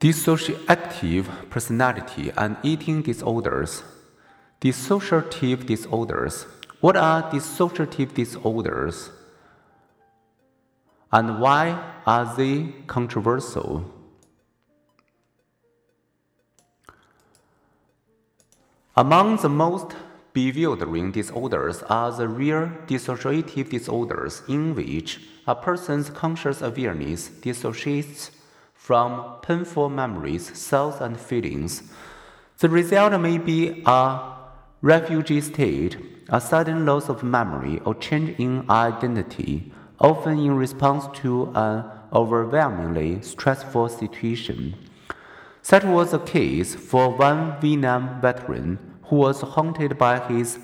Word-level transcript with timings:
Dissociative 0.00 1.50
personality 1.50 2.30
and 2.36 2.56
eating 2.62 3.02
disorders. 3.02 3.82
Dissociative 4.60 5.66
disorders. 5.66 6.46
What 6.80 6.96
are 6.96 7.30
dissociative 7.30 8.14
disorders? 8.14 9.10
And 11.12 11.40
why 11.40 11.92
are 12.06 12.34
they 12.36 12.74
controversial? 12.86 13.90
Among 18.96 19.38
the 19.38 19.48
most 19.48 19.92
bewildering 20.32 21.12
disorders 21.12 21.82
are 21.84 22.12
the 22.12 22.28
rare 22.28 22.84
dissociative 22.86 23.70
disorders 23.70 24.42
in 24.48 24.74
which 24.74 25.20
a 25.46 25.54
person's 25.54 26.10
conscious 26.10 26.62
awareness 26.62 27.28
dissociates 27.28 28.30
from 28.84 29.36
painful 29.40 29.88
memories, 29.88 30.50
thoughts, 30.50 31.00
and 31.00 31.18
feelings. 31.18 31.84
The 32.58 32.68
result 32.68 33.18
may 33.18 33.38
be 33.38 33.82
a 33.86 34.34
fugue 34.82 35.42
state, 35.42 35.96
a 36.28 36.38
sudden 36.38 36.84
loss 36.84 37.08
of 37.08 37.22
memory, 37.22 37.80
or 37.86 37.94
change 37.94 38.38
in 38.38 38.66
identity, 38.68 39.72
often 39.98 40.38
in 40.38 40.54
response 40.54 41.06
to 41.20 41.50
an 41.54 41.84
overwhelmingly 42.12 43.22
stressful 43.22 43.88
situation. 43.88 44.74
Such 45.62 45.84
was 45.84 46.10
the 46.10 46.18
case 46.18 46.74
for 46.74 47.08
one 47.08 47.58
Vietnam 47.62 48.20
veteran 48.20 48.78
who 49.04 49.16
was 49.16 49.40
haunted 49.40 49.96
by 49.96 50.18
his 50.28 50.58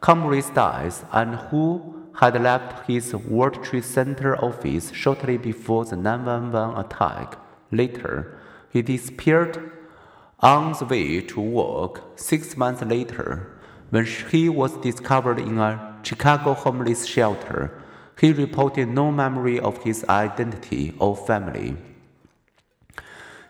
comrade's 0.00 0.50
death 0.50 1.04
and 1.10 1.34
who 1.50 2.12
had 2.20 2.40
left 2.40 2.86
his 2.86 3.12
World 3.12 3.60
Trade 3.64 3.84
Center 3.84 4.36
office 4.36 4.92
shortly 4.92 5.36
before 5.36 5.84
the 5.84 5.96
911 5.96 6.78
attack. 6.78 7.38
Later, 7.70 8.38
he 8.70 8.82
disappeared 8.82 9.72
on 10.40 10.74
the 10.78 10.84
way 10.84 11.20
to 11.20 11.40
work 11.40 12.02
six 12.16 12.56
months 12.56 12.82
later. 12.82 13.58
When 13.90 14.04
he 14.04 14.48
was 14.48 14.76
discovered 14.78 15.38
in 15.38 15.58
a 15.58 15.98
Chicago 16.02 16.54
homeless 16.54 17.06
shelter, 17.06 17.82
he 18.20 18.32
reported 18.32 18.88
no 18.88 19.10
memory 19.10 19.58
of 19.58 19.82
his 19.82 20.04
identity 20.08 20.94
or 20.98 21.16
family. 21.16 21.76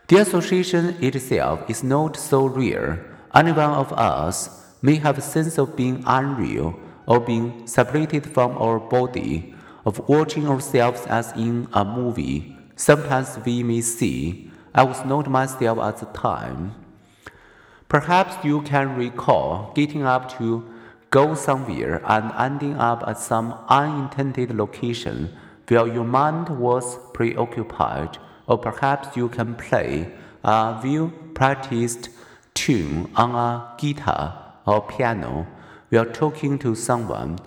Dissociation 0.06 0.96
itself 1.02 1.68
is 1.68 1.82
not 1.82 2.16
so 2.16 2.46
rare. 2.46 3.04
Any 3.34 3.52
one 3.52 3.70
of 3.70 3.92
us 3.92 4.74
may 4.82 4.96
have 4.96 5.18
a 5.18 5.22
sense 5.22 5.58
of 5.58 5.76
being 5.76 6.04
unreal 6.06 6.78
or 7.06 7.20
being 7.20 7.66
separated 7.66 8.26
from 8.26 8.56
our 8.58 8.78
body, 8.78 9.54
of 9.84 10.08
watching 10.08 10.48
ourselves 10.48 11.06
as 11.06 11.32
in 11.32 11.68
a 11.72 11.84
movie 11.84 12.55
Sometimes 12.78 13.38
we 13.46 13.62
may 13.62 13.80
see, 13.80 14.50
I 14.74 14.82
was 14.82 15.02
not 15.06 15.30
myself 15.30 15.78
at 15.78 15.96
the 15.96 16.06
time. 16.06 16.74
Perhaps 17.88 18.44
you 18.44 18.60
can 18.62 18.96
recall 18.96 19.72
getting 19.74 20.02
up 20.02 20.36
to 20.36 20.62
go 21.10 21.34
somewhere 21.34 22.02
and 22.04 22.30
ending 22.38 22.76
up 22.76 23.02
at 23.06 23.18
some 23.18 23.54
unintended 23.68 24.54
location 24.54 25.34
where 25.68 25.86
your 25.86 26.04
mind 26.04 26.50
was 26.50 26.98
preoccupied, 27.14 28.18
or 28.46 28.58
perhaps 28.58 29.16
you 29.16 29.30
can 29.30 29.54
play 29.54 30.12
a 30.44 30.78
well 30.84 31.10
practiced 31.32 32.10
tune 32.52 33.10
on 33.16 33.34
a 33.34 33.74
guitar 33.78 34.52
or 34.66 34.86
piano 34.86 35.46
while 35.88 36.04
talking 36.04 36.58
to 36.58 36.74
someone. 36.74 37.38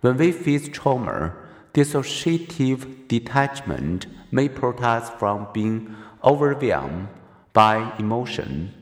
When 0.00 0.16
we 0.16 0.32
face 0.32 0.68
trauma, 0.68 1.36
dissociative 1.74 3.08
detachment 3.08 4.06
may 4.30 4.48
protect 4.48 4.82
us 4.82 5.10
from 5.18 5.48
being 5.52 5.94
overwhelmed 6.22 7.08
by 7.52 7.92
emotion. 7.98 8.72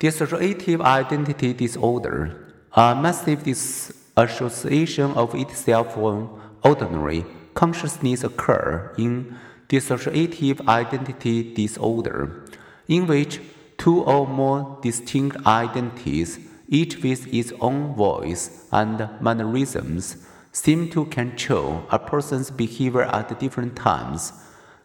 Dissociative 0.00 0.80
identity 0.80 1.52
disorder, 1.52 2.54
a 2.72 2.94
massive 2.94 3.44
disassociation 3.44 5.12
of 5.12 5.34
itself 5.34 5.94
from 5.94 6.40
ordinary 6.62 7.24
consciousness 7.54 8.24
occur 8.24 8.92
in 8.98 9.36
dissociative 9.68 10.66
identity 10.68 11.54
disorder, 11.54 12.44
in 12.88 13.06
which 13.06 13.40
two 13.78 14.02
or 14.02 14.26
more 14.26 14.78
distinct 14.82 15.36
identities, 15.46 16.38
each 16.68 17.02
with 17.02 17.32
its 17.32 17.52
own 17.60 17.94
voice 17.94 18.66
and 18.72 19.08
mannerisms, 19.20 20.16
seem 20.54 20.88
to 20.88 21.04
control 21.06 21.84
a 21.90 21.98
person's 21.98 22.48
behavior 22.48 23.02
at 23.02 23.40
different 23.40 23.74
times. 23.74 24.32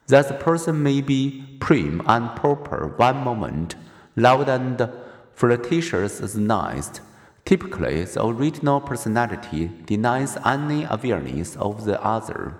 Thus, 0.08 0.32
a 0.32 0.34
person 0.34 0.82
may 0.82 1.00
be 1.00 1.46
prim 1.60 2.02
and 2.08 2.36
proper 2.36 2.88
one 2.98 3.18
moment, 3.18 3.76
loud 4.16 4.50
and 4.50 4.90
flirtatious 5.36 6.18
the 6.18 6.40
next. 6.40 7.02
Typically, 7.46 8.04
the 8.04 8.26
original 8.26 8.82
personality 8.82 9.70
denies 9.86 10.38
any 10.44 10.88
awareness 10.90 11.56
of 11.58 11.86
the 11.86 12.04
other. 12.04 12.56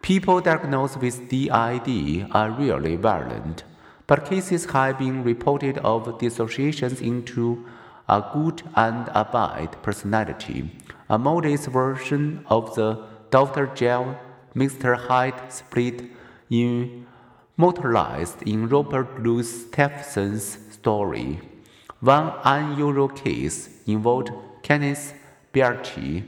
People 0.00 0.40
diagnosed 0.40 0.98
with 0.98 1.28
DID 1.28 2.28
are 2.30 2.50
rarely 2.52 2.94
violent, 2.94 3.64
but 4.06 4.24
cases 4.24 4.66
have 4.66 5.00
been 5.00 5.24
reported 5.24 5.78
of 5.78 6.20
dissociations 6.20 7.00
into 7.00 7.66
a 8.08 8.22
good 8.32 8.62
and 8.76 9.08
a 9.08 9.24
bad 9.24 9.82
personality 9.82 10.70
a 11.14 11.18
modest 11.18 11.68
version 11.68 12.44
of 12.46 12.74
the 12.74 12.88
Dr. 13.30 13.66
Jekyll, 13.66 14.16
Mr. 14.56 14.96
Hyde 15.06 15.52
split 15.52 16.02
immortalized 16.50 18.42
in 18.42 18.68
Robert 18.68 19.22
Louis 19.22 19.48
Stevenson's 19.66 20.58
story. 20.72 21.40
One 22.00 22.32
unusual 22.42 23.08
case 23.08 23.58
involved 23.86 24.30
Kenneth 24.64 25.14
Bianchi, 25.52 26.24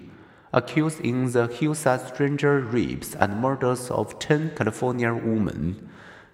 accused 0.52 1.00
in 1.00 1.32
the 1.32 1.48
Hillside 1.48 2.06
Strangler 2.06 2.60
rapes 2.60 3.16
and 3.16 3.40
murders 3.40 3.90
of 3.90 4.20
10 4.20 4.52
California 4.54 5.12
women. 5.12 5.90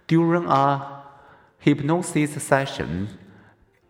During 0.07 0.45
a 0.47 1.05
hypnosis 1.59 2.43
session, 2.43 3.09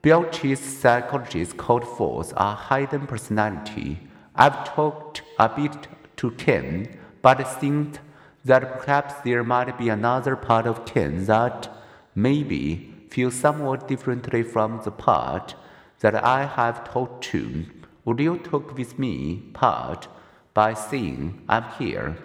Bianchi's 0.02 0.60
psychologist 0.60 1.56
called 1.56 1.86
forth 1.96 2.32
a 2.36 2.54
hidden 2.54 3.08
personality 3.08 3.98
I've 4.34 4.64
talked 4.64 5.22
a 5.38 5.48
bit 5.48 5.88
to 6.16 6.30
Ken, 6.32 6.98
but 7.20 7.46
think 7.60 7.98
that 8.44 8.80
perhaps 8.80 9.14
there 9.24 9.44
might 9.44 9.78
be 9.78 9.88
another 9.88 10.36
part 10.36 10.66
of 10.66 10.84
Ken 10.84 11.26
that 11.26 11.70
maybe 12.14 12.94
feels 13.10 13.34
somewhat 13.34 13.86
differently 13.86 14.42
from 14.42 14.80
the 14.84 14.90
part 14.90 15.54
that 16.00 16.14
I 16.24 16.46
have 16.46 16.90
talked 16.90 17.24
to. 17.24 17.66
Would 18.04 18.18
you 18.18 18.38
talk 18.38 18.76
with 18.76 18.98
me 18.98 19.42
part 19.52 20.08
by 20.54 20.74
saying 20.74 21.42
I'm 21.48 21.64
here? 21.78 22.16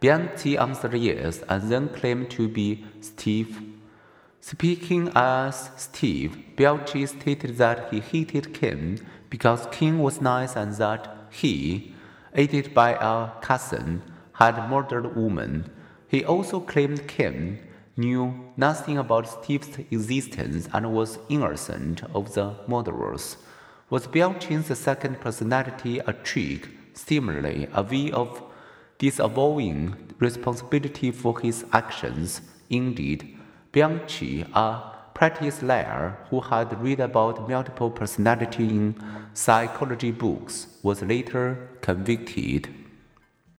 Bianchi 0.00 0.56
answered 0.56 0.94
yes 0.94 1.42
and 1.48 1.70
then 1.70 1.88
claimed 1.88 2.30
to 2.32 2.48
be 2.48 2.84
Steve. 3.00 3.62
Speaking 4.40 5.10
as 5.16 5.70
Steve, 5.76 6.56
Bianchi 6.56 7.06
stated 7.06 7.56
that 7.56 7.92
he 7.92 8.00
hated 8.00 8.54
Ken 8.54 9.00
because 9.30 9.66
Ken 9.70 9.98
was 9.98 10.20
nice 10.20 10.56
and 10.56 10.74
that 10.74 11.08
he, 11.30 11.94
aided 12.34 12.74
by 12.74 12.92
a 12.92 13.30
cousin, 13.40 14.02
had 14.34 14.68
murdered 14.70 15.06
a 15.06 15.20
woman. 15.20 15.70
He 16.08 16.24
also 16.24 16.60
claimed 16.60 17.06
Ken 17.08 17.58
knew 17.96 18.52
nothing 18.56 18.96
about 18.96 19.28
Steve's 19.28 19.76
existence 19.90 20.68
and 20.72 20.92
was 20.92 21.18
innocent 21.28 22.02
of 22.14 22.34
the 22.34 22.54
murderers. 22.66 23.36
Was 23.90 24.06
Bianchi's 24.06 24.78
second 24.78 25.20
personality 25.20 25.98
a 25.98 26.12
trick, 26.12 26.68
similarly 26.94 27.68
a 27.72 27.82
way 27.82 28.10
of 28.12 28.42
disavowing 28.98 30.14
responsibility 30.18 31.10
for 31.10 31.40
his 31.40 31.64
actions? 31.72 32.40
Indeed, 32.70 33.36
Bianchi, 33.72 34.42
a 34.54 34.97
practice 35.18 35.62
liar 35.64 36.16
who 36.30 36.38
had 36.40 36.80
read 36.80 37.00
about 37.00 37.48
multiple 37.48 37.90
personality 37.90 38.68
in 38.68 38.94
psychology 39.34 40.12
books 40.12 40.68
was 40.84 41.02
later 41.02 41.68
convicted. 41.80 42.68